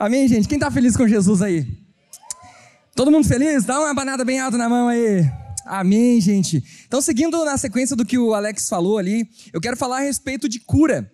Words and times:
Amém, 0.00 0.26
gente? 0.26 0.48
Quem 0.48 0.56
está 0.56 0.70
feliz 0.70 0.96
com 0.96 1.06
Jesus 1.06 1.42
aí? 1.42 1.66
Todo 2.96 3.10
mundo 3.10 3.28
feliz? 3.28 3.66
Dá 3.66 3.78
uma 3.78 3.92
banada 3.92 4.24
bem 4.24 4.40
alta 4.40 4.56
na 4.56 4.66
mão 4.66 4.88
aí. 4.88 5.30
Amém, 5.66 6.18
gente. 6.22 6.64
Então, 6.86 7.02
seguindo 7.02 7.44
na 7.44 7.58
sequência 7.58 7.94
do 7.94 8.02
que 8.02 8.16
o 8.16 8.32
Alex 8.32 8.66
falou 8.66 8.96
ali, 8.96 9.28
eu 9.52 9.60
quero 9.60 9.76
falar 9.76 9.98
a 9.98 10.00
respeito 10.00 10.48
de 10.48 10.58
cura. 10.58 11.12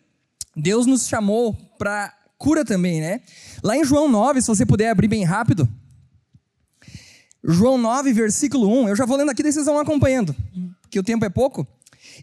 Deus 0.54 0.86
nos 0.86 1.08
chamou 1.08 1.52
para 1.76 2.14
cura 2.38 2.64
também, 2.64 3.00
né? 3.00 3.22
Lá 3.60 3.76
em 3.76 3.82
João 3.82 4.08
9, 4.08 4.40
se 4.40 4.46
você 4.46 4.64
puder 4.64 4.90
abrir 4.90 5.08
bem 5.08 5.24
rápido. 5.24 5.68
João 7.42 7.76
9, 7.78 8.12
versículo 8.12 8.68
1. 8.84 8.90
Eu 8.90 8.94
já 8.94 9.04
vou 9.04 9.16
lendo 9.16 9.32
aqui, 9.32 9.42
daí 9.42 9.52
vocês 9.52 9.66
vão 9.66 9.80
acompanhando, 9.80 10.32
porque 10.80 11.00
o 11.00 11.02
tempo 11.02 11.24
é 11.24 11.28
pouco. 11.28 11.66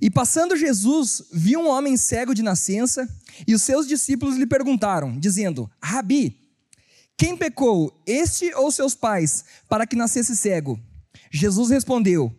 E 0.01 0.09
passando 0.09 0.55
Jesus, 0.55 1.23
viu 1.29 1.59
um 1.59 1.67
homem 1.67 1.97
cego 1.97 2.33
de 2.33 2.41
nascença, 2.41 3.05
e 3.45 3.53
os 3.53 3.61
seus 3.61 3.85
discípulos 3.85 4.37
lhe 4.37 4.47
perguntaram, 4.47 5.19
dizendo: 5.19 5.69
Rabi, 5.81 6.41
quem 7.23 7.37
pecou, 7.37 7.97
este 8.05 8.53
ou 8.53 8.69
seus 8.69 8.93
pais, 8.93 9.45
para 9.69 9.87
que 9.87 9.95
nascesse 9.95 10.35
cego? 10.35 10.77
Jesus 11.31 11.69
respondeu: 11.69 12.35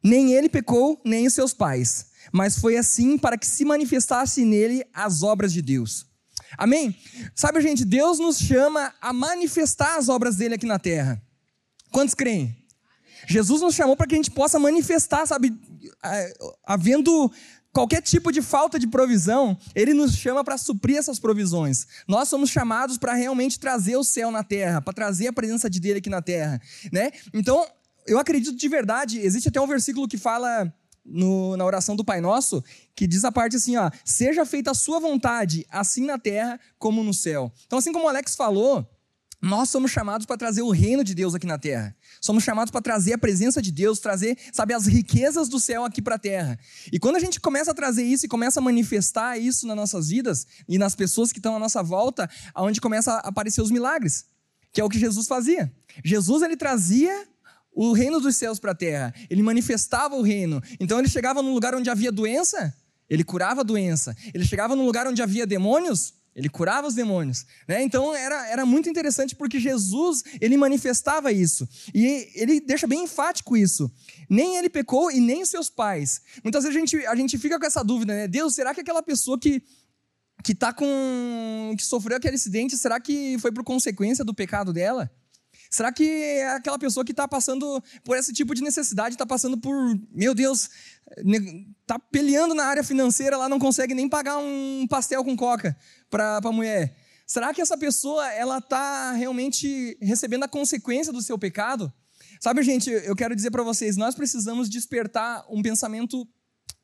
Nem 0.00 0.34
ele 0.34 0.48
pecou, 0.48 1.00
nem 1.04 1.26
os 1.26 1.34
seus 1.34 1.52
pais, 1.52 2.06
mas 2.32 2.56
foi 2.56 2.76
assim 2.76 3.18
para 3.18 3.36
que 3.36 3.44
se 3.44 3.64
manifestasse 3.64 4.44
nele 4.44 4.84
as 4.94 5.24
obras 5.24 5.52
de 5.52 5.60
Deus. 5.60 6.06
Amém? 6.56 6.96
Sabe, 7.34 7.60
gente, 7.60 7.84
Deus 7.84 8.20
nos 8.20 8.38
chama 8.38 8.94
a 9.00 9.12
manifestar 9.12 9.98
as 9.98 10.08
obras 10.08 10.36
dele 10.36 10.54
aqui 10.54 10.66
na 10.66 10.78
terra. 10.78 11.20
Quantos 11.90 12.14
creem? 12.14 12.56
Jesus 13.26 13.60
nos 13.60 13.74
chamou 13.74 13.96
para 13.96 14.06
que 14.06 14.14
a 14.14 14.18
gente 14.18 14.30
possa 14.30 14.60
manifestar, 14.60 15.26
sabe, 15.26 15.52
havendo 16.64 17.32
qualquer 17.72 18.02
tipo 18.02 18.32
de 18.32 18.42
falta 18.42 18.78
de 18.78 18.86
provisão, 18.86 19.56
ele 19.74 19.94
nos 19.94 20.14
chama 20.14 20.42
para 20.42 20.58
suprir 20.58 20.96
essas 20.96 21.18
provisões. 21.18 21.86
Nós 22.06 22.28
somos 22.28 22.50
chamados 22.50 22.98
para 22.98 23.14
realmente 23.14 23.58
trazer 23.58 23.96
o 23.96 24.04
céu 24.04 24.30
na 24.30 24.42
terra, 24.42 24.80
para 24.80 24.92
trazer 24.92 25.28
a 25.28 25.32
presença 25.32 25.68
de 25.70 25.80
dele 25.80 25.98
aqui 25.98 26.10
na 26.10 26.22
terra, 26.22 26.60
né? 26.92 27.10
Então, 27.32 27.66
eu 28.06 28.18
acredito 28.18 28.56
de 28.56 28.68
verdade, 28.68 29.20
existe 29.20 29.48
até 29.48 29.60
um 29.60 29.66
versículo 29.66 30.08
que 30.08 30.18
fala 30.18 30.72
no, 31.04 31.56
na 31.56 31.64
oração 31.64 31.96
do 31.96 32.04
Pai 32.04 32.20
Nosso, 32.20 32.62
que 32.94 33.06
diz 33.06 33.24
a 33.24 33.32
parte 33.32 33.56
assim, 33.56 33.76
ó, 33.76 33.90
seja 34.04 34.44
feita 34.44 34.70
a 34.70 34.74
sua 34.74 34.98
vontade, 35.00 35.66
assim 35.70 36.04
na 36.04 36.18
terra 36.18 36.58
como 36.78 37.02
no 37.02 37.14
céu. 37.14 37.52
Então, 37.66 37.78
assim 37.78 37.92
como 37.92 38.06
o 38.06 38.08
Alex 38.08 38.34
falou, 38.34 38.86
nós 39.40 39.70
somos 39.70 39.90
chamados 39.90 40.26
para 40.26 40.36
trazer 40.36 40.60
o 40.60 40.70
reino 40.70 41.02
de 41.02 41.14
Deus 41.14 41.34
aqui 41.34 41.46
na 41.46 41.58
terra. 41.58 41.96
Somos 42.20 42.44
chamados 42.44 42.70
para 42.70 42.82
trazer 42.82 43.14
a 43.14 43.18
presença 43.18 43.62
de 43.62 43.72
Deus, 43.72 43.98
trazer, 43.98 44.36
sabe, 44.52 44.74
as 44.74 44.86
riquezas 44.86 45.48
do 45.48 45.58
céu 45.58 45.82
aqui 45.84 46.02
para 46.02 46.16
a 46.16 46.18
terra. 46.18 46.58
E 46.92 46.98
quando 46.98 47.16
a 47.16 47.20
gente 47.20 47.40
começa 47.40 47.70
a 47.70 47.74
trazer 47.74 48.02
isso 48.02 48.26
e 48.26 48.28
começa 48.28 48.60
a 48.60 48.62
manifestar 48.62 49.38
isso 49.38 49.66
nas 49.66 49.76
nossas 49.76 50.08
vidas 50.08 50.46
e 50.68 50.76
nas 50.76 50.94
pessoas 50.94 51.32
que 51.32 51.38
estão 51.38 51.56
à 51.56 51.58
nossa 51.58 51.82
volta, 51.82 52.28
aonde 52.54 52.82
começa 52.82 53.12
a 53.12 53.28
aparecer 53.28 53.62
os 53.62 53.70
milagres, 53.70 54.26
que 54.72 54.80
é 54.80 54.84
o 54.84 54.90
que 54.90 54.98
Jesus 54.98 55.26
fazia. 55.26 55.72
Jesus 56.04 56.42
ele 56.42 56.56
trazia 56.56 57.26
o 57.72 57.92
reino 57.92 58.20
dos 58.20 58.36
céus 58.36 58.58
para 58.58 58.72
a 58.72 58.74
terra. 58.74 59.14
Ele 59.30 59.42
manifestava 59.42 60.16
o 60.16 60.22
reino. 60.22 60.62
Então 60.78 60.98
ele 60.98 61.08
chegava 61.08 61.42
num 61.42 61.54
lugar 61.54 61.74
onde 61.74 61.88
havia 61.88 62.12
doença, 62.12 62.74
ele 63.08 63.24
curava 63.24 63.62
a 63.62 63.64
doença. 63.64 64.14
Ele 64.34 64.44
chegava 64.44 64.76
num 64.76 64.84
lugar 64.84 65.06
onde 65.06 65.22
havia 65.22 65.46
demônios, 65.46 66.12
ele 66.34 66.48
curava 66.48 66.86
os 66.86 66.94
demônios, 66.94 67.44
né? 67.66 67.82
Então 67.82 68.14
era, 68.14 68.48
era 68.48 68.64
muito 68.64 68.88
interessante 68.88 69.34
porque 69.34 69.58
Jesus 69.58 70.22
ele 70.40 70.56
manifestava 70.56 71.32
isso 71.32 71.68
e 71.94 72.30
ele 72.34 72.60
deixa 72.60 72.86
bem 72.86 73.04
enfático 73.04 73.56
isso. 73.56 73.90
Nem 74.28 74.56
ele 74.56 74.70
pecou 74.70 75.10
e 75.10 75.20
nem 75.20 75.44
seus 75.44 75.68
pais. 75.68 76.20
Muitas 76.42 76.64
vezes 76.64 76.76
a 76.76 76.80
gente, 76.80 77.06
a 77.06 77.16
gente 77.16 77.36
fica 77.36 77.58
com 77.58 77.66
essa 77.66 77.82
dúvida, 77.82 78.14
né? 78.14 78.28
Deus, 78.28 78.54
será 78.54 78.72
que 78.74 78.80
aquela 78.80 79.02
pessoa 79.02 79.38
que 79.38 79.62
que 80.42 80.54
tá 80.54 80.72
com 80.72 81.74
que 81.76 81.84
sofreu 81.84 82.16
aquele 82.16 82.36
acidente, 82.36 82.76
será 82.76 82.98
que 82.98 83.36
foi 83.40 83.52
por 83.52 83.62
consequência 83.62 84.24
do 84.24 84.34
pecado 84.34 84.72
dela? 84.72 85.10
Será 85.70 85.92
que 85.92 86.02
é 86.02 86.52
aquela 86.52 86.78
pessoa 86.78 87.04
que 87.04 87.12
está 87.12 87.28
passando 87.28 87.80
por 88.02 88.16
esse 88.16 88.32
tipo 88.32 88.56
de 88.56 88.60
necessidade, 88.60 89.14
está 89.14 89.24
passando 89.24 89.56
por, 89.56 89.72
meu 90.10 90.34
Deus, 90.34 90.68
está 91.80 91.96
peleando 91.96 92.56
na 92.56 92.64
área 92.64 92.82
financeira, 92.82 93.36
lá 93.36 93.48
não 93.48 93.60
consegue 93.60 93.94
nem 93.94 94.08
pagar 94.08 94.38
um 94.38 94.84
pastel 94.90 95.24
com 95.24 95.36
coca 95.36 95.76
para 96.10 96.38
a 96.38 96.52
mulher? 96.52 96.96
Será 97.24 97.54
que 97.54 97.62
essa 97.62 97.78
pessoa 97.78 98.28
ela 98.32 98.58
está 98.58 99.12
realmente 99.12 99.96
recebendo 100.02 100.42
a 100.42 100.48
consequência 100.48 101.12
do 101.12 101.22
seu 101.22 101.38
pecado? 101.38 101.92
Sabe, 102.40 102.64
gente, 102.64 102.90
eu 102.90 103.14
quero 103.14 103.36
dizer 103.36 103.52
para 103.52 103.62
vocês, 103.62 103.96
nós 103.96 104.16
precisamos 104.16 104.68
despertar 104.68 105.46
um 105.48 105.62
pensamento 105.62 106.26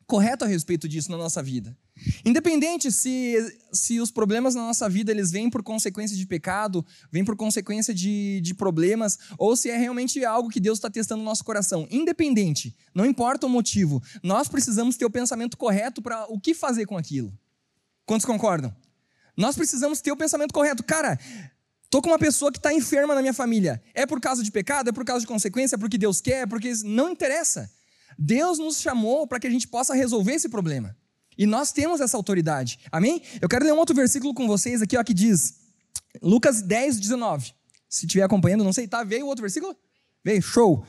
correto 0.06 0.44
a 0.44 0.49
respeito 0.49 0.89
disso 0.89 1.10
na 1.10 1.16
nossa 1.16 1.43
vida. 1.43 1.77
Independente 2.25 2.93
se, 2.93 3.37
se 3.73 4.01
os 4.01 4.11
problemas 4.11 4.55
na 4.55 4.62
nossa 4.62 4.89
vida 4.89 5.11
eles 5.11 5.31
vêm 5.31 5.49
por 5.49 5.62
consequência 5.62 6.17
de 6.17 6.27
pecado, 6.27 6.84
vêm 7.11 7.25
por 7.25 7.37
consequência 7.37 7.95
de, 7.95 8.41
de 8.43 8.55
problemas, 8.55 9.19
ou 9.39 9.57
se 9.57 9.71
é 9.71 9.77
realmente 9.77 10.25
algo 10.25 10.51
que 10.51 10.61
Deus 10.61 10.79
está 10.79 10.91
testando 10.91 11.21
no 11.21 11.25
nosso 11.25 11.45
coração. 11.45 11.87
Independente, 11.91 12.77
não 12.95 13.07
importa 13.07 13.47
o 13.47 13.51
motivo, 13.51 14.03
nós 14.23 14.49
precisamos 14.49 14.97
ter 14.97 15.05
o 15.05 15.11
pensamento 15.11 15.57
correto 15.57 16.03
para 16.03 16.27
o 16.27 16.39
que 16.39 16.55
fazer 16.55 16.87
com 16.87 16.97
aquilo. 16.97 17.33
Quantos 18.05 18.27
concordam? 18.27 18.75
Nós 19.37 19.57
precisamos 19.57 20.01
ter 20.01 20.13
o 20.13 20.17
pensamento 20.17 20.53
correto. 20.53 20.83
Cara, 20.83 21.19
Tô 21.89 22.03
com 22.03 22.09
uma 22.09 22.19
pessoa 22.19 22.51
que 22.51 22.59
está 22.59 22.75
enferma 22.75 23.15
na 23.15 23.21
minha 23.21 23.33
família. 23.33 23.81
É 23.95 24.05
por 24.05 24.21
causa 24.21 24.43
de 24.43 24.51
pecado? 24.51 24.91
É 24.91 24.93
por 24.93 25.05
causa 25.05 25.21
de 25.21 25.27
consequência? 25.27 25.77
É 25.77 25.78
porque 25.78 25.97
Deus 25.97 26.21
quer? 26.21 26.43
É 26.43 26.47
porque 26.47 26.73
não 26.84 27.11
interessa. 27.11 27.71
Deus 28.19 28.59
nos 28.59 28.81
chamou 28.81 29.27
para 29.27 29.39
que 29.39 29.47
a 29.47 29.51
gente 29.51 29.69
possa 29.69 29.95
resolver 29.95 30.33
esse 30.33 30.49
problema. 30.49 30.97
E 31.36 31.47
nós 31.47 31.72
temos 31.72 32.00
essa 32.00 32.16
autoridade. 32.16 32.78
Amém? 32.91 33.22
Eu 33.41 33.48
quero 33.48 33.64
ler 33.64 33.72
um 33.72 33.78
outro 33.78 33.94
versículo 33.94 34.32
com 34.32 34.47
vocês 34.47 34.80
aqui, 34.80 34.97
ó, 34.97 35.04
que 35.04 35.14
diz, 35.14 35.54
Lucas 36.22 36.62
10, 36.62 36.98
19. 36.98 37.52
Se 37.88 38.06
estiver 38.06 38.24
acompanhando, 38.24 38.64
não 38.64 38.72
sei, 38.72 38.88
tá? 38.88 39.04
Veio 39.04 39.26
o 39.26 39.28
outro 39.28 39.42
versículo? 39.42 39.76
Veio, 40.24 40.42
show. 40.42 40.84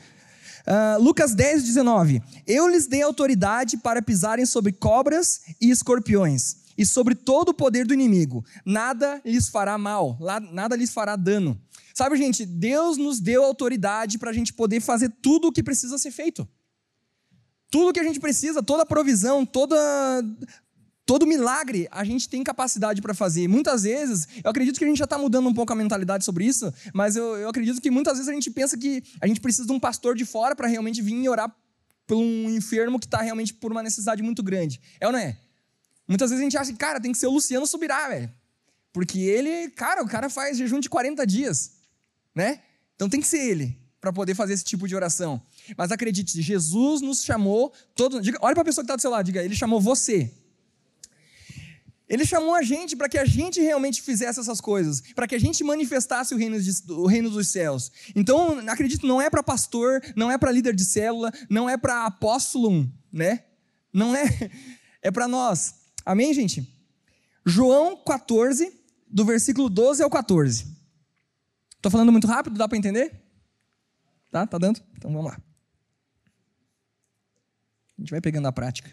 Uh, 0.66 1.02
Lucas 1.02 1.34
10, 1.34 1.64
19. 1.64 2.22
Eu 2.46 2.68
lhes 2.68 2.86
dei 2.86 3.02
autoridade 3.02 3.76
para 3.78 4.02
pisarem 4.02 4.44
sobre 4.44 4.72
cobras 4.72 5.40
e 5.60 5.70
escorpiões, 5.70 6.56
e 6.76 6.84
sobre 6.84 7.14
todo 7.14 7.50
o 7.50 7.54
poder 7.54 7.86
do 7.86 7.94
inimigo. 7.94 8.44
Nada 8.64 9.20
lhes 9.24 9.48
fará 9.48 9.78
mal, 9.78 10.18
nada 10.52 10.76
lhes 10.76 10.92
fará 10.92 11.16
dano. 11.16 11.60
Sabe, 11.94 12.16
gente, 12.16 12.44
Deus 12.44 12.96
nos 12.96 13.18
deu 13.18 13.42
autoridade 13.42 14.18
para 14.18 14.30
a 14.30 14.32
gente 14.32 14.52
poder 14.52 14.80
fazer 14.80 15.08
tudo 15.22 15.48
o 15.48 15.52
que 15.52 15.62
precisa 15.62 15.98
ser 15.98 16.10
feito. 16.10 16.48
Tudo 17.70 17.92
que 17.92 18.00
a 18.00 18.04
gente 18.04 18.18
precisa, 18.18 18.62
toda 18.62 18.86
provisão, 18.86 19.44
toda, 19.44 19.76
todo 21.04 21.26
milagre, 21.26 21.88
a 21.90 22.04
gente 22.04 22.28
tem 22.28 22.42
capacidade 22.44 23.00
para 23.00 23.14
fazer. 23.14 23.48
Muitas 23.48 23.82
vezes, 23.82 24.28
eu 24.42 24.50
acredito 24.50 24.78
que 24.78 24.84
a 24.84 24.88
gente 24.88 24.98
já 24.98 25.04
está 25.04 25.18
mudando 25.18 25.48
um 25.48 25.54
pouco 25.54 25.72
a 25.72 25.76
mentalidade 25.76 26.24
sobre 26.24 26.44
isso, 26.44 26.72
mas 26.92 27.16
eu, 27.16 27.36
eu 27.36 27.48
acredito 27.48 27.80
que 27.80 27.90
muitas 27.90 28.14
vezes 28.14 28.28
a 28.28 28.32
gente 28.32 28.50
pensa 28.50 28.76
que 28.76 29.02
a 29.20 29.26
gente 29.26 29.40
precisa 29.40 29.66
de 29.66 29.72
um 29.72 29.80
pastor 29.80 30.14
de 30.14 30.24
fora 30.24 30.54
para 30.54 30.66
realmente 30.66 31.02
vir 31.02 31.22
e 31.22 31.28
orar 31.28 31.54
por 32.06 32.16
um 32.16 32.50
enfermo 32.50 32.98
que 32.98 33.06
está 33.06 33.20
realmente 33.20 33.52
por 33.52 33.70
uma 33.70 33.82
necessidade 33.82 34.22
muito 34.22 34.42
grande. 34.42 34.80
É 34.98 35.06
ou 35.06 35.12
não 35.12 35.18
é? 35.18 35.36
Muitas 36.06 36.30
vezes 36.30 36.40
a 36.40 36.44
gente 36.44 36.56
acha 36.56 36.72
que, 36.72 36.78
cara, 36.78 36.98
tem 36.98 37.12
que 37.12 37.18
ser 37.18 37.26
o 37.26 37.32
Luciano 37.32 37.66
Subirá, 37.66 38.08
velho. 38.08 38.32
Porque 38.92 39.18
ele, 39.18 39.70
cara, 39.70 40.02
o 40.02 40.08
cara 40.08 40.30
faz 40.30 40.56
jejum 40.56 40.80
de 40.80 40.88
40 40.88 41.26
dias, 41.26 41.72
né? 42.34 42.60
Então 42.96 43.08
tem 43.08 43.20
que 43.20 43.26
ser 43.26 43.38
ele 43.38 43.78
para 44.00 44.12
poder 44.12 44.34
fazer 44.34 44.54
esse 44.54 44.64
tipo 44.64 44.88
de 44.88 44.96
oração. 44.96 45.40
Mas 45.76 45.92
acredite, 45.92 46.40
Jesus 46.40 47.00
nos 47.00 47.22
chamou, 47.22 47.72
todo, 47.94 48.20
diga, 48.20 48.38
olha 48.40 48.54
para 48.54 48.62
a 48.62 48.64
pessoa 48.64 48.82
que 48.82 48.86
está 48.86 48.96
do 48.96 49.02
seu 49.02 49.10
lado, 49.10 49.26
diga, 49.26 49.42
ele 49.42 49.54
chamou 49.54 49.80
você. 49.80 50.32
Ele 52.08 52.24
chamou 52.24 52.54
a 52.54 52.62
gente 52.62 52.96
para 52.96 53.08
que 53.08 53.18
a 53.18 53.24
gente 53.26 53.60
realmente 53.60 54.00
fizesse 54.00 54.40
essas 54.40 54.60
coisas, 54.60 55.02
para 55.14 55.26
que 55.28 55.34
a 55.34 55.38
gente 55.38 55.62
manifestasse 55.62 56.34
o 56.34 56.38
reino, 56.38 56.58
de, 56.58 56.72
o 56.90 57.06
reino 57.06 57.28
dos 57.28 57.48
céus. 57.48 57.92
Então, 58.16 58.58
acredito, 58.66 59.06
não 59.06 59.20
é 59.20 59.28
para 59.28 59.42
pastor, 59.42 60.00
não 60.16 60.30
é 60.30 60.38
para 60.38 60.50
líder 60.50 60.74
de 60.74 60.84
célula, 60.84 61.30
não 61.50 61.68
é 61.68 61.76
para 61.76 62.06
apóstolo, 62.06 62.90
né? 63.12 63.44
Não 63.92 64.16
é, 64.16 64.24
é 65.02 65.10
para 65.10 65.28
nós. 65.28 65.74
Amém, 66.04 66.32
gente? 66.32 66.66
João 67.44 68.02
14, 68.02 68.72
do 69.06 69.24
versículo 69.24 69.68
12 69.68 70.02
ao 70.02 70.08
14. 70.08 70.66
Estou 71.76 71.92
falando 71.92 72.10
muito 72.10 72.26
rápido, 72.26 72.56
dá 72.56 72.66
para 72.66 72.78
entender? 72.78 73.22
Tá? 74.30 74.46
Tá 74.46 74.56
dando? 74.56 74.80
Então 74.96 75.12
vamos 75.12 75.30
lá. 75.30 75.47
A 77.98 78.02
gente 78.02 78.10
vai 78.10 78.20
pegando 78.20 78.46
a 78.46 78.52
prática. 78.52 78.90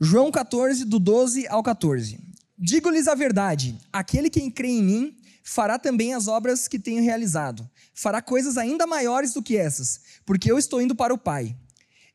João 0.00 0.30
14, 0.30 0.84
do 0.84 0.98
12 0.98 1.46
ao 1.48 1.62
14. 1.62 2.18
Digo-lhes 2.58 3.06
a 3.06 3.14
verdade: 3.14 3.78
aquele 3.92 4.30
que 4.30 4.50
crê 4.50 4.68
em 4.68 4.82
mim 4.82 5.16
fará 5.42 5.78
também 5.78 6.14
as 6.14 6.26
obras 6.26 6.66
que 6.66 6.78
tenho 6.78 7.02
realizado. 7.02 7.68
Fará 7.94 8.22
coisas 8.22 8.56
ainda 8.56 8.86
maiores 8.86 9.34
do 9.34 9.42
que 9.42 9.56
essas, 9.56 10.00
porque 10.24 10.50
eu 10.50 10.58
estou 10.58 10.80
indo 10.80 10.94
para 10.94 11.12
o 11.12 11.18
Pai. 11.18 11.54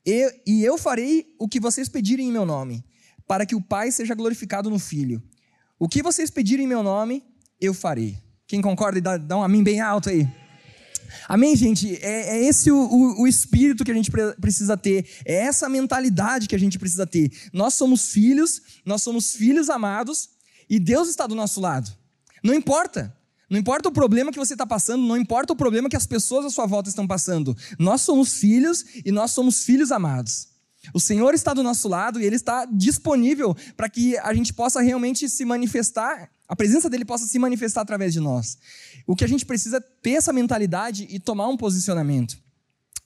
E, 0.06 0.42
e 0.45 0.66
eu 0.66 0.77
farei 0.77 1.36
o 1.38 1.48
que 1.48 1.60
vocês 1.60 1.88
pedirem 1.88 2.30
em 2.30 2.31
meu 2.31 2.45
nome, 2.45 2.83
para 3.27 3.45
que 3.45 3.56
o 3.56 3.62
Pai 3.62 3.92
seja 3.92 4.15
glorificado 4.15 4.69
no 4.69 4.80
Filho. 4.80 5.22
O 5.77 5.88
que 5.88 6.01
vocês 6.01 6.30
pedirem 6.30 6.65
em 6.65 6.69
meu 6.69 6.81
nome, 6.81 7.24
eu 7.62 7.74
farei. 7.74 8.18
Quem 8.48 8.62
concorda 8.62 9.00
dá, 9.00 9.18
dá 9.18 9.38
um 9.38 9.44
amém 9.44 9.63
bem 9.63 9.80
alto 9.80 10.10
aí. 10.10 10.27
Amém, 11.28 11.56
gente? 11.56 11.96
É, 12.02 12.38
é 12.38 12.46
esse 12.46 12.72
o, 12.72 12.78
o, 12.78 13.22
o, 13.22 13.28
espírito 13.28 13.84
que 13.84 13.92
a 13.92 13.94
gente 13.94 14.12
precisa 14.40 14.78
ter, 14.78 15.08
é 15.26 15.36
essa 15.36 15.70
mentalidade 15.70 16.48
que 16.48 16.56
a 16.56 16.60
gente 16.60 16.78
precisa 16.80 17.06
ter. 17.06 17.32
Nós 17.54 17.74
somos 17.74 18.12
filhos, 18.12 18.62
nós 18.86 19.02
somos 19.02 19.34
filhos 19.34 19.70
amados 19.70 20.30
e 20.70 20.80
Deus 20.80 21.10
está 21.10 21.26
do 21.26 21.36
nosso 21.36 21.60
lado. 21.60 21.92
Não 22.44 22.54
importa. 22.54 23.16
Não 23.50 23.58
importa 23.58 23.90
o 23.90 23.92
problema 23.92 24.32
que 24.32 24.38
você 24.38 24.54
está 24.54 24.66
passando, 24.66 25.04
não 25.04 25.18
importa 25.18 25.54
o 25.54 25.56
problema 25.56 25.90
que 25.90 25.96
as 25.96 26.06
pessoas 26.06 26.46
à 26.46 26.50
sua 26.52 26.68
volta 26.68 26.88
estão 26.88 27.08
passando. 27.08 27.58
Nós 27.80 28.02
somos 28.02 28.36
filhos 28.36 28.86
e 29.04 29.12
nós 29.12 29.32
somos 29.32 29.64
filhos 29.64 29.92
amados. 29.92 30.50
O 30.94 31.00
Senhor 31.00 31.34
está 31.34 31.54
do 31.54 31.64
nosso 31.64 31.88
lado 31.88 32.22
e 32.22 32.26
Ele 32.26 32.36
está 32.36 32.66
disponível 32.66 33.56
para 33.76 33.90
que 33.90 34.18
a 34.20 34.34
gente 34.34 34.54
possa 34.54 34.82
realmente 34.82 35.28
se 35.28 35.44
manifestar, 35.46 36.30
a 36.50 36.56
presença 36.56 36.90
dele 36.90 37.06
possa 37.06 37.28
se 37.28 37.38
manifestar 37.38 37.81
através 37.81 38.12
de 38.12 38.19
nós. 38.19 38.57
O 39.06 39.16
que 39.16 39.24
a 39.24 39.28
gente 39.28 39.46
precisa 39.46 39.78
é 39.78 39.80
ter 39.80 40.13
essa 40.13 40.34
mentalidade 40.34 41.07
e 41.07 41.19
tomar 41.19 41.48
um 41.48 41.56
posicionamento. 41.56 42.40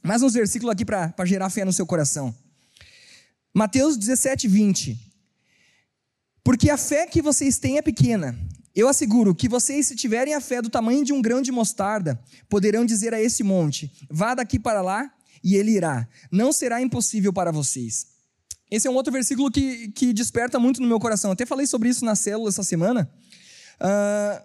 Mais 0.01 0.23
uns 0.23 0.33
versículos 0.33 0.71
aqui 0.71 0.85
para 0.85 1.25
gerar 1.25 1.49
fé 1.49 1.65
no 1.65 1.73
seu 1.73 1.85
coração. 1.85 2.33
Mateus 3.53 3.97
17, 3.97 4.47
20. 4.47 4.97
Porque 6.41 6.69
a 6.69 6.77
fé 6.77 7.05
que 7.05 7.21
vocês 7.21 7.57
têm 7.57 7.77
é 7.77 7.81
pequena. 7.81 8.33
Eu 8.73 8.87
asseguro 8.87 9.35
que 9.35 9.49
vocês, 9.49 9.87
se 9.87 9.95
tiverem 9.95 10.33
a 10.33 10.41
fé 10.41 10.61
do 10.61 10.69
tamanho 10.69 11.03
de 11.03 11.11
um 11.11 11.21
grão 11.21 11.41
de 11.41 11.51
mostarda, 11.51 12.19
poderão 12.49 12.85
dizer 12.85 13.13
a 13.13 13.21
esse 13.21 13.43
monte: 13.43 13.91
vá 14.09 14.33
daqui 14.33 14.57
para 14.57 14.81
lá, 14.81 15.13
e 15.43 15.55
ele 15.55 15.71
irá. 15.71 16.07
Não 16.31 16.53
será 16.53 16.81
impossível 16.81 17.33
para 17.33 17.51
vocês. 17.51 18.12
Esse 18.73 18.87
é 18.87 18.91
um 18.91 18.95
outro 18.95 19.13
versículo 19.13 19.51
que, 19.51 19.89
que 19.89 20.11
desperta 20.11 20.57
muito 20.57 20.81
no 20.81 20.87
meu 20.87 20.99
coração. 20.99 21.31
Até 21.31 21.45
falei 21.45 21.67
sobre 21.67 21.89
isso 21.89 22.03
na 22.03 22.15
célula 22.15 22.49
essa 22.49 22.63
semana. 22.63 23.07
Uh, 23.79 24.43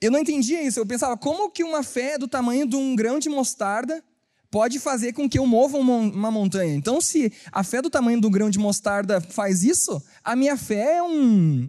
eu 0.00 0.10
não 0.10 0.20
entendia 0.20 0.62
isso. 0.62 0.80
Eu 0.80 0.86
pensava, 0.86 1.18
como 1.18 1.50
que 1.50 1.62
uma 1.62 1.82
fé 1.82 2.16
do 2.16 2.26
tamanho 2.26 2.66
de 2.66 2.76
um 2.76 2.96
grão 2.96 3.18
de 3.18 3.28
mostarda 3.28 4.02
pode 4.50 4.78
fazer 4.78 5.12
com 5.12 5.28
que 5.28 5.38
eu 5.38 5.46
mova 5.46 5.76
uma 5.76 6.30
montanha? 6.30 6.74
Então, 6.74 6.98
se 6.98 7.30
a 7.52 7.62
fé 7.62 7.82
do 7.82 7.90
tamanho 7.90 8.18
do 8.22 8.30
grão 8.30 8.48
de 8.48 8.58
mostarda 8.58 9.20
faz 9.20 9.62
isso, 9.64 10.02
a 10.24 10.34
minha 10.34 10.56
fé 10.56 10.96
é 10.96 11.02
um, 11.02 11.68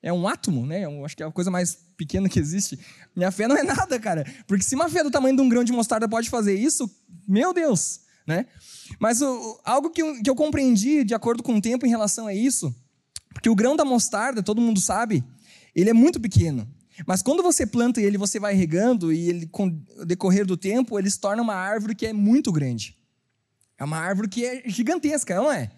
é 0.00 0.12
um 0.12 0.28
átomo, 0.28 0.64
né? 0.64 0.84
Eu 0.84 1.04
acho 1.04 1.16
que 1.16 1.24
é 1.24 1.26
a 1.26 1.32
coisa 1.32 1.50
mais 1.50 1.74
pequena 1.96 2.28
que 2.28 2.38
existe. 2.38 2.78
Minha 3.16 3.32
fé 3.32 3.48
não 3.48 3.56
é 3.56 3.64
nada, 3.64 3.98
cara. 3.98 4.24
Porque 4.46 4.62
se 4.62 4.76
uma 4.76 4.88
fé 4.88 5.02
do 5.02 5.10
tamanho 5.10 5.34
de 5.34 5.42
um 5.42 5.48
grão 5.48 5.64
de 5.64 5.72
mostarda 5.72 6.08
pode 6.08 6.30
fazer 6.30 6.54
isso, 6.54 6.88
meu 7.26 7.52
Deus, 7.52 8.03
né? 8.26 8.46
Mas 8.98 9.20
o, 9.20 9.60
algo 9.64 9.90
que 9.90 10.02
eu, 10.02 10.22
que 10.22 10.30
eu 10.30 10.34
compreendi 10.34 11.04
de 11.04 11.14
acordo 11.14 11.42
com 11.42 11.56
o 11.56 11.60
tempo 11.60 11.86
em 11.86 11.90
relação 11.90 12.26
a 12.26 12.34
isso, 12.34 12.74
porque 13.32 13.48
o 13.48 13.54
grão 13.54 13.76
da 13.76 13.84
mostarda, 13.84 14.42
todo 14.42 14.60
mundo 14.60 14.80
sabe, 14.80 15.24
ele 15.74 15.90
é 15.90 15.94
muito 15.94 16.20
pequeno. 16.20 16.68
Mas 17.06 17.22
quando 17.22 17.42
você 17.42 17.66
planta 17.66 18.00
ele, 18.00 18.16
você 18.16 18.38
vai 18.38 18.54
regando 18.54 19.12
e 19.12 19.28
ele, 19.28 19.46
com 19.46 19.66
o 19.66 20.04
decorrer 20.04 20.46
do 20.46 20.56
tempo, 20.56 20.98
ele 20.98 21.10
se 21.10 21.18
torna 21.18 21.42
uma 21.42 21.54
árvore 21.54 21.94
que 21.94 22.06
é 22.06 22.12
muito 22.12 22.52
grande. 22.52 22.96
É 23.76 23.84
uma 23.84 23.98
árvore 23.98 24.28
que 24.28 24.44
é 24.44 24.62
gigantesca, 24.66 25.34
não 25.34 25.50
é? 25.50 25.70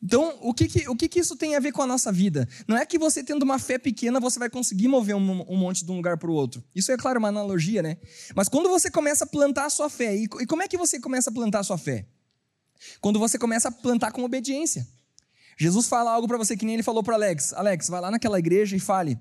Então, 0.00 0.38
o 0.40 0.54
que, 0.54 0.68
que, 0.68 0.88
o 0.88 0.94
que, 0.94 1.08
que 1.08 1.18
isso 1.18 1.36
tem 1.36 1.56
a 1.56 1.60
ver 1.60 1.72
com 1.72 1.82
a 1.82 1.86
nossa 1.86 2.12
vida? 2.12 2.48
Não 2.68 2.76
é 2.76 2.86
que 2.86 2.98
você 2.98 3.22
tendo 3.22 3.42
uma 3.42 3.58
fé 3.58 3.78
pequena 3.78 4.20
você 4.20 4.38
vai 4.38 4.48
conseguir 4.48 4.86
mover 4.86 5.16
um, 5.16 5.52
um 5.52 5.56
monte 5.56 5.84
de 5.84 5.90
um 5.90 5.96
lugar 5.96 6.16
para 6.16 6.30
o 6.30 6.34
outro. 6.34 6.62
Isso 6.74 6.92
é, 6.92 6.96
claro, 6.96 7.18
uma 7.18 7.28
analogia, 7.28 7.82
né? 7.82 7.96
Mas 8.34 8.48
quando 8.48 8.68
você 8.68 8.90
começa 8.90 9.24
a 9.24 9.26
plantar 9.26 9.66
a 9.66 9.70
sua 9.70 9.90
fé, 9.90 10.16
e, 10.16 10.24
e 10.24 10.46
como 10.46 10.62
é 10.62 10.68
que 10.68 10.76
você 10.76 11.00
começa 11.00 11.30
a 11.30 11.32
plantar 11.32 11.60
a 11.60 11.64
sua 11.64 11.76
fé? 11.76 12.06
Quando 13.00 13.18
você 13.18 13.36
começa 13.38 13.68
a 13.68 13.72
plantar 13.72 14.12
com 14.12 14.22
obediência. 14.22 14.86
Jesus 15.56 15.88
fala 15.88 16.12
algo 16.12 16.28
para 16.28 16.38
você 16.38 16.56
que 16.56 16.64
nem 16.64 16.74
ele 16.74 16.84
falou 16.84 17.02
para 17.02 17.14
Alex. 17.14 17.52
Alex, 17.52 17.88
vai 17.88 18.00
lá 18.00 18.10
naquela 18.12 18.38
igreja 18.38 18.76
e 18.76 18.80
fale. 18.80 19.18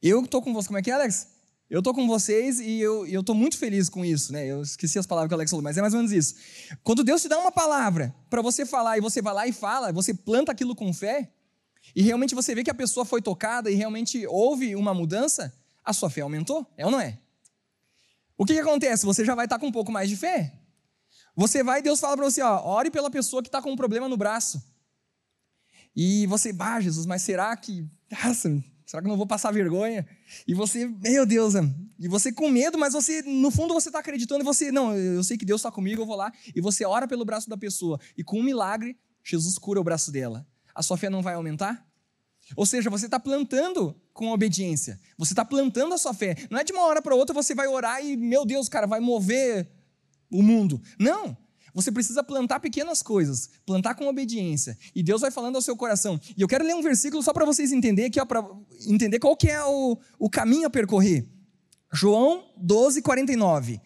Eu 0.00 0.24
estou 0.24 0.40
com 0.40 0.54
você. 0.54 0.68
Como 0.68 0.78
é 0.78 0.82
que 0.82 0.90
é, 0.90 0.94
Alex? 0.94 1.37
Eu 1.70 1.80
estou 1.80 1.92
com 1.92 2.06
vocês 2.06 2.60
e 2.60 2.80
eu 2.80 3.04
estou 3.06 3.34
muito 3.34 3.58
feliz 3.58 3.90
com 3.90 4.02
isso, 4.02 4.32
né? 4.32 4.46
Eu 4.46 4.62
esqueci 4.62 4.98
as 4.98 5.06
palavras 5.06 5.28
que 5.28 5.34
o 5.34 5.36
Alex 5.36 5.50
falou, 5.50 5.62
mas 5.62 5.76
é 5.76 5.82
mais 5.82 5.92
ou 5.92 5.98
menos 5.98 6.12
isso. 6.12 6.34
Quando 6.82 7.04
Deus 7.04 7.20
te 7.20 7.28
dá 7.28 7.38
uma 7.38 7.52
palavra 7.52 8.14
para 8.30 8.40
você 8.40 8.64
falar 8.64 8.96
e 8.96 9.02
você 9.02 9.20
vai 9.20 9.34
lá 9.34 9.46
e 9.46 9.52
fala, 9.52 9.92
você 9.92 10.14
planta 10.14 10.50
aquilo 10.50 10.74
com 10.74 10.92
fé, 10.94 11.30
e 11.94 12.02
realmente 12.02 12.34
você 12.34 12.54
vê 12.54 12.64
que 12.64 12.70
a 12.70 12.74
pessoa 12.74 13.04
foi 13.04 13.20
tocada 13.20 13.70
e 13.70 13.74
realmente 13.74 14.26
houve 14.26 14.74
uma 14.76 14.94
mudança, 14.94 15.54
a 15.84 15.92
sua 15.92 16.08
fé 16.08 16.22
aumentou, 16.22 16.66
é 16.76 16.86
ou 16.86 16.90
não 16.90 17.00
é? 17.00 17.18
O 18.36 18.46
que, 18.46 18.54
que 18.54 18.60
acontece? 18.60 19.04
Você 19.04 19.24
já 19.24 19.34
vai 19.34 19.44
estar 19.46 19.56
tá 19.56 19.60
com 19.60 19.66
um 19.66 19.72
pouco 19.72 19.92
mais 19.92 20.08
de 20.08 20.16
fé. 20.16 20.54
Você 21.36 21.62
vai 21.62 21.80
e 21.80 21.82
Deus 21.82 22.00
fala 22.00 22.16
para 22.16 22.24
você, 22.24 22.40
ó, 22.40 22.64
ore 22.64 22.90
pela 22.90 23.10
pessoa 23.10 23.42
que 23.42 23.48
está 23.48 23.60
com 23.60 23.72
um 23.72 23.76
problema 23.76 24.08
no 24.08 24.16
braço. 24.16 24.62
E 25.94 26.26
você, 26.26 26.52
bah, 26.52 26.80
Jesus, 26.80 27.04
mas 27.04 27.22
será 27.22 27.54
que. 27.56 27.86
Nossa, 28.10 28.62
Será 28.88 29.02
que 29.02 29.06
eu 29.06 29.10
não 29.10 29.18
vou 29.18 29.26
passar 29.26 29.52
vergonha? 29.52 30.06
E 30.46 30.54
você, 30.54 30.86
meu 30.86 31.26
Deus, 31.26 31.52
e 31.98 32.08
você 32.08 32.32
com 32.32 32.48
medo, 32.48 32.78
mas 32.78 32.94
você, 32.94 33.20
no 33.20 33.50
fundo, 33.50 33.74
você 33.74 33.90
está 33.90 33.98
acreditando 33.98 34.40
e 34.40 34.44
você, 34.44 34.72
não, 34.72 34.96
eu 34.96 35.22
sei 35.22 35.36
que 35.36 35.44
Deus 35.44 35.60
está 35.60 35.70
comigo, 35.70 36.00
eu 36.00 36.06
vou 36.06 36.16
lá. 36.16 36.32
E 36.56 36.60
você 36.62 36.86
ora 36.86 37.06
pelo 37.06 37.22
braço 37.22 37.50
da 37.50 37.58
pessoa. 37.58 38.00
E 38.16 38.24
com 38.24 38.40
um 38.40 38.42
milagre, 38.42 38.98
Jesus 39.22 39.58
cura 39.58 39.78
o 39.78 39.84
braço 39.84 40.10
dela. 40.10 40.46
A 40.74 40.82
sua 40.82 40.96
fé 40.96 41.10
não 41.10 41.20
vai 41.20 41.34
aumentar? 41.34 41.86
Ou 42.56 42.64
seja, 42.64 42.88
você 42.88 43.04
está 43.04 43.20
plantando 43.20 43.94
com 44.14 44.30
obediência. 44.30 44.98
Você 45.18 45.34
está 45.34 45.44
plantando 45.44 45.92
a 45.92 45.98
sua 45.98 46.14
fé. 46.14 46.34
Não 46.50 46.58
é 46.58 46.64
de 46.64 46.72
uma 46.72 46.86
hora 46.86 47.02
para 47.02 47.14
outra 47.14 47.34
você 47.34 47.54
vai 47.54 47.68
orar 47.68 48.02
e, 48.02 48.16
meu 48.16 48.46
Deus, 48.46 48.70
cara, 48.70 48.86
vai 48.86 49.00
mover 49.00 49.70
o 50.30 50.42
mundo. 50.42 50.80
Não. 50.98 51.36
Você 51.74 51.92
precisa 51.92 52.22
plantar 52.22 52.60
pequenas 52.60 53.02
coisas, 53.02 53.50
plantar 53.66 53.94
com 53.94 54.06
obediência. 54.06 54.76
E 54.94 55.02
Deus 55.02 55.20
vai 55.20 55.30
falando 55.30 55.56
ao 55.56 55.62
seu 55.62 55.76
coração. 55.76 56.20
E 56.36 56.40
eu 56.40 56.48
quero 56.48 56.64
ler 56.64 56.74
um 56.74 56.82
versículo 56.82 57.22
só 57.22 57.32
para 57.32 57.44
vocês 57.44 57.72
entenderem, 57.72 58.10
para 58.26 58.44
entender 58.86 59.18
qual 59.18 59.36
que 59.36 59.48
é 59.48 59.62
o, 59.64 59.98
o 60.18 60.30
caminho 60.30 60.66
a 60.66 60.70
percorrer. 60.70 61.26
João 61.92 62.44
12, 62.56 63.02
49. 63.02 63.80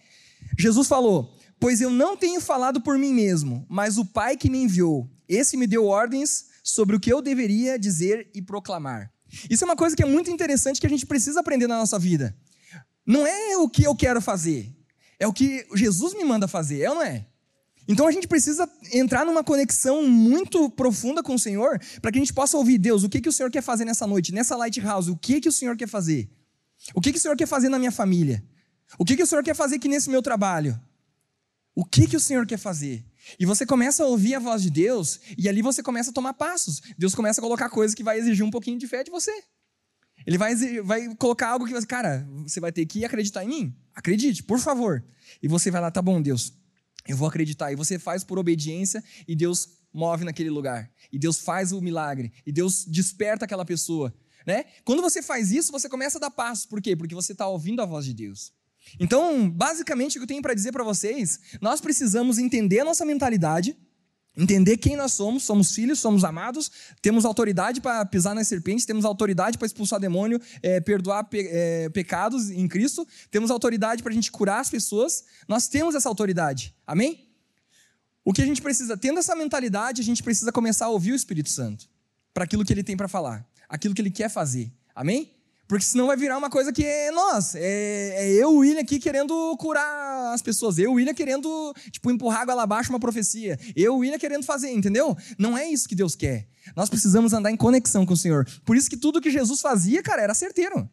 Jesus 0.58 0.88
falou: 0.88 1.37
Pois 1.61 1.81
eu 1.81 1.90
não 1.90 2.17
tenho 2.17 2.40
falado 2.40 2.81
por 2.81 2.99
mim 2.99 3.12
mesmo, 3.12 3.64
mas 3.69 3.99
o 3.99 4.05
Pai 4.05 4.37
que 4.37 4.50
me 4.50 4.62
enviou, 4.62 5.08
esse 5.29 5.56
me 5.56 5.67
deu 5.67 5.87
ordens 5.87 6.46
sobre 6.62 6.96
o 6.96 7.00
que 7.00 7.12
eu 7.12 7.23
deveria 7.23 7.79
dizer 7.79 8.31
e 8.34 8.43
proclamar. 8.43 9.12
Isso 9.49 9.64
é 9.64 9.67
uma 9.67 9.76
coisa 9.76 9.96
que 9.96 10.02
é 10.02 10.06
muito 10.06 10.31
interessante 10.31 10.81
que 10.81 10.87
a 10.87 10.90
gente 10.90 11.06
precisa 11.06 11.40
aprender 11.40 11.67
na 11.67 11.79
nossa 11.79 11.99
vida. 11.99 12.37
Não 13.06 13.26
é 13.26 13.56
o 13.56 13.69
que 13.69 13.84
eu 13.84 13.96
quero 13.96 14.20
fazer, 14.20 14.73
é 15.19 15.26
o 15.26 15.32
que 15.32 15.67
Jesus 15.75 16.14
me 16.14 16.25
manda 16.25 16.46
fazer, 16.46 16.82
é 16.82 16.90
ou 16.90 16.96
não 16.96 17.02
é? 17.02 17.26
Então 17.88 18.06
a 18.06 18.12
gente 18.12 18.29
precisa 18.29 18.69
entrar 18.93 19.25
numa 19.25 19.43
conexão 19.43 20.06
muito 20.06 20.70
profunda 20.70 21.23
com 21.23 21.34
o 21.34 21.38
Senhor 21.38 21.81
para 22.00 22.12
que 22.12 22.19
a 22.19 22.20
gente 22.20 22.32
possa 22.32 22.56
ouvir 22.56 22.79
Deus, 22.79 23.02
o 23.02 23.08
que, 23.08 23.20
que 23.20 23.29
o 23.29 23.32
Senhor 23.32 23.50
quer 23.50 23.62
fazer 23.62 23.84
nessa 23.84 24.06
noite, 24.06 24.32
nessa 24.32 24.56
lighthouse, 24.56 25.11
o 25.11 25.17
que, 25.17 25.40
que 25.40 25.49
o 25.49 25.52
Senhor 25.52 25.76
quer 25.76 25.88
fazer? 25.88 26.31
O 26.94 27.00
que, 27.00 27.12
que 27.12 27.19
o 27.19 27.20
Senhor 27.20 27.37
quer 27.37 27.46
fazer 27.46 27.69
na 27.69 27.79
minha 27.79 27.93
família? 27.93 28.44
O 28.99 29.05
que, 29.05 29.17
que 29.17 29.23
o 29.23 29.26
Senhor 29.26 29.43
quer 29.43 29.55
fazer 29.55 29.76
aqui 29.76 29.88
nesse 29.88 30.11
meu 30.11 30.23
trabalho? 30.23 30.79
O 31.75 31.84
que, 31.84 32.06
que 32.06 32.17
o 32.17 32.20
Senhor 32.20 32.46
quer 32.46 32.58
fazer? 32.58 33.05
E 33.38 33.46
você 33.46 33.64
começa 33.64 34.02
a 34.02 34.06
ouvir 34.06 34.34
a 34.34 34.38
voz 34.38 34.62
de 34.62 34.70
Deus 34.70 35.20
e 35.38 35.49
ali 35.49 35.62
você 35.62 35.82
começa 35.82 36.11
a 36.11 36.12
tomar 36.12 36.34
passos. 36.34 36.82
Deus 36.99 37.14
começa 37.14 37.40
a 37.40 37.43
colocar 37.43 37.70
coisas 37.70 37.94
que 37.94 38.02
vai 38.02 38.19
exigir 38.19 38.44
um 38.44 38.50
pouquinho 38.50 38.79
de 38.79 38.87
fé 38.87 39.02
de 39.02 39.11
você. 39.11 39.32
Ele 40.26 40.38
vai, 40.38 40.55
vai 40.82 41.15
colocar 41.17 41.48
algo 41.48 41.67
que 41.67 41.72
você, 41.72 41.86
cara, 41.86 42.27
você 42.43 42.60
vai 42.60 42.70
ter 42.70 42.84
que 42.86 43.05
acreditar 43.05 43.44
em 43.44 43.48
mim. 43.48 43.77
Acredite, 43.94 44.43
por 44.43 44.58
favor. 44.58 45.03
E 45.43 45.48
você 45.48 45.70
vai 45.70 45.81
lá, 45.81 45.91
tá 45.91 46.03
bom, 46.03 46.20
Deus. 46.20 46.53
Eu 47.06 47.17
vou 47.17 47.29
acreditar. 47.29 47.73
E 47.73 47.77
você 47.77 47.99
faz 47.99 48.25
por 48.25 48.39
obediência 48.39 49.03
e 49.27 49.35
Deus 49.35 49.69
move 49.93 50.25
naquele 50.25 50.51
lugar. 50.51 50.91
E 51.13 51.19
Deus 51.19 51.39
faz 51.39 51.73
o 51.73 51.81
milagre. 51.81 52.32
E 52.47 52.53
Deus 52.53 52.85
desperta 52.85 53.44
aquela 53.44 53.65
pessoa. 53.65 54.15
Né? 54.47 54.65
Quando 54.85 55.03
você 55.03 55.23
faz 55.23 55.53
isso, 55.53 55.71
você 55.71 55.89
começa 55.89 56.19
a 56.19 56.21
dar 56.21 56.31
passo. 56.31 56.69
Por 56.69 56.81
quê? 56.81 56.97
Porque 56.97 57.15
você 57.15 57.32
está 57.32 57.47
ouvindo 57.47 57.82
a 57.82 57.87
voz 57.87 58.05
de 58.05 58.15
Deus. 58.15 58.53
Então, 58.99 59.49
basicamente, 59.49 60.17
o 60.17 60.21
que 60.21 60.25
eu 60.25 60.29
tenho 60.29 60.43
para 60.43 60.55
dizer 60.55 60.73
para 60.73 60.82
vocês, 60.82 61.39
nós 61.61 61.81
precisamos 61.81 62.39
entender 62.39 62.81
a 62.81 62.85
nossa 62.85 63.05
mentalidade 63.05 63.77
Entender 64.34 64.79
quem 64.79 64.96
nós 64.96 65.12
somos, 65.12 65.43
somos 65.43 65.74
filhos, 65.74 66.01
somos 66.01 66.24
amados, 66.24 66.70
temos 67.03 67.27
autoridade 67.27 67.82
para 67.82 68.03
pisar 68.06 68.34
nas 68.34 68.48
serpentes, 68.48 68.86
temos 68.86 69.05
autoridade 69.05 69.58
para 69.58 69.67
expulsar 69.67 70.01
demônio, 70.01 70.41
é, 70.62 70.81
perdoar 70.81 71.24
pe 71.24 71.46
é, 71.51 71.91
pecados 71.91 72.51
em 72.51 72.67
Cristo, 72.67 73.06
temos 73.31 73.51
autoridade 73.51 74.03
para 74.03 74.10
a 74.10 74.15
gente 74.15 74.32
curar 74.32 74.60
as 74.60 74.70
pessoas, 74.70 75.24
nós 75.46 75.69
temos 75.69 75.94
essa 75.94 76.08
autoridade, 76.08 76.74
amém? 76.86 77.29
O 78.24 78.32
que 78.32 78.41
a 78.41 78.46
gente 78.46 78.62
precisa, 78.62 78.96
tendo 78.96 79.19
essa 79.19 79.36
mentalidade, 79.36 80.01
a 80.01 80.05
gente 80.05 80.22
precisa 80.22 80.51
começar 80.51 80.86
a 80.86 80.91
ouvir 80.91 81.12
o 81.12 81.17
Espírito 81.17 81.51
Santo, 81.51 81.86
para 82.32 82.44
aquilo 82.44 82.65
que 82.65 82.72
ele 82.72 82.82
tem 82.82 82.96
para 82.96 83.08
falar, 83.08 83.46
aquilo 83.69 83.94
que 83.94 84.01
ele 84.01 84.10
quer 84.10 84.31
fazer, 84.31 84.72
amém? 84.94 85.31
Porque 85.72 85.86
senão 85.86 86.08
vai 86.08 86.19
virar 86.19 86.36
uma 86.36 86.50
coisa 86.50 86.70
que 86.70 86.84
é 86.84 87.10
nós. 87.10 87.55
É, 87.55 87.62
é 87.62 88.32
eu, 88.32 88.56
William, 88.56 88.82
aqui 88.82 88.98
querendo 88.98 89.56
curar 89.56 90.34
as 90.34 90.43
pessoas. 90.43 90.76
Eu, 90.76 90.93
William, 90.93 91.14
querendo, 91.14 91.74
tipo, 91.91 92.10
empurrar 92.10 92.43
água 92.43 92.62
abaixo 92.62 92.91
uma 92.91 93.00
profecia. 93.00 93.58
Eu, 93.74 93.96
William, 93.96 94.19
querendo 94.19 94.44
fazer, 94.44 94.70
entendeu? 94.70 95.17
Não 95.38 95.56
é 95.56 95.67
isso 95.67 95.88
que 95.88 95.94
Deus 95.94 96.14
quer. 96.14 96.46
Nós 96.76 96.91
precisamos 96.91 97.32
andar 97.32 97.50
em 97.50 97.56
conexão 97.56 98.05
com 98.05 98.12
o 98.12 98.17
Senhor. 98.19 98.46
Por 98.67 98.76
isso 98.76 98.91
que 98.91 98.98
tudo 98.98 99.19
que 99.19 99.31
Jesus 99.31 99.62
fazia, 99.62 100.02
cara, 100.02 100.20
era 100.20 100.34
certeiro. 100.34 100.86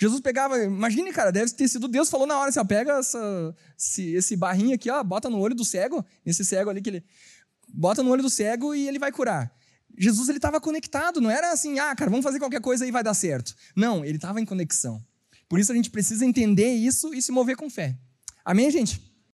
Jesus 0.00 0.22
pegava, 0.22 0.56
imagine, 0.56 1.12
cara, 1.12 1.30
deve 1.30 1.52
ter 1.52 1.68
sido 1.68 1.86
Deus 1.86 2.08
falou 2.08 2.26
na 2.26 2.38
hora 2.38 2.48
assim, 2.48 2.60
ó, 2.60 2.64
pega 2.64 2.92
essa, 3.00 3.54
esse, 3.78 4.14
esse 4.14 4.36
barrinho 4.36 4.74
aqui, 4.74 4.88
ó, 4.88 5.04
bota 5.04 5.28
no 5.28 5.38
olho 5.38 5.54
do 5.54 5.66
cego, 5.66 6.02
esse 6.24 6.46
cego 6.46 6.70
ali 6.70 6.80
que 6.80 6.88
ele 6.88 7.04
bota 7.68 8.02
no 8.02 8.08
olho 8.08 8.22
do 8.22 8.30
cego 8.30 8.74
e 8.74 8.88
ele 8.88 8.98
vai 8.98 9.12
curar. 9.12 9.52
Jesus 9.98 10.28
ele 10.28 10.38
estava 10.38 10.60
conectado, 10.60 11.20
não 11.20 11.30
era 11.30 11.52
assim, 11.52 11.78
ah, 11.78 11.94
cara, 11.94 12.10
vamos 12.10 12.24
fazer 12.24 12.38
qualquer 12.38 12.60
coisa 12.60 12.86
e 12.86 12.90
vai 12.90 13.02
dar 13.02 13.14
certo. 13.14 13.54
Não, 13.74 14.04
ele 14.04 14.16
estava 14.16 14.40
em 14.40 14.44
conexão. 14.44 15.02
Por 15.48 15.58
isso 15.58 15.72
a 15.72 15.74
gente 15.74 15.90
precisa 15.90 16.24
entender 16.24 16.72
isso 16.74 17.12
e 17.14 17.22
se 17.22 17.32
mover 17.32 17.56
com 17.56 17.70
fé. 17.70 17.96
Amém, 18.44 18.70
gente? 18.70 19.07